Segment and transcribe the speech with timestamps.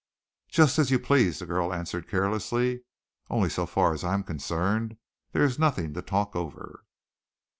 [0.47, 2.81] "Just as you please," the girl answered carelessly,
[3.29, 4.97] "only so far as I am concerned,
[5.31, 6.85] there is nothing to talk over."